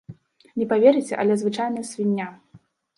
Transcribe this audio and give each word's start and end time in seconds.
Не 0.61 0.65
паверыце, 0.71 1.13
але 1.21 1.33
звычайная 1.45 1.85
свіння. 1.95 2.27